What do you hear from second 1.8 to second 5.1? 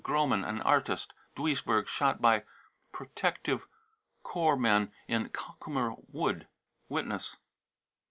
shot by protects corps men